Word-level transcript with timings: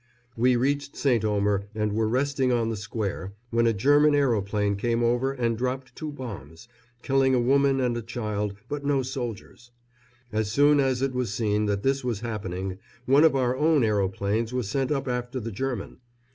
We 0.35 0.55
reached 0.55 0.95
St. 0.97 1.23
Omer 1.23 1.65
and 1.75 1.93
were 1.93 2.07
resting 2.07 2.51
on 2.51 2.69
the 2.71 2.75
square, 2.75 3.33
when 3.51 3.67
a 3.67 3.71
German 3.71 4.15
aeroplane 4.15 4.75
came 4.75 5.03
over 5.03 5.31
and 5.31 5.55
dropped 5.55 5.95
two 5.95 6.11
bombs, 6.11 6.67
killing 7.03 7.35
a 7.35 7.39
woman 7.39 7.79
and 7.79 7.95
a 7.95 8.01
child, 8.01 8.55
but 8.67 8.83
no 8.83 9.03
soldiers. 9.03 9.69
As 10.31 10.51
soon 10.51 10.79
as 10.79 11.03
it 11.03 11.13
was 11.13 11.31
seen 11.31 11.67
that 11.67 11.83
this 11.83 12.03
was 12.03 12.21
happening, 12.21 12.79
one 13.05 13.23
of 13.23 13.35
our 13.35 13.55
own 13.55 13.83
aeroplanes 13.83 14.51
was 14.51 14.67
sent 14.67 14.91
up 14.91 15.07
after 15.07 15.39
the 15.39 15.51
German. 15.51 15.97